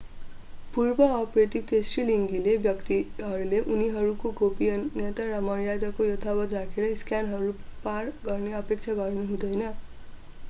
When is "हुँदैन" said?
9.27-9.69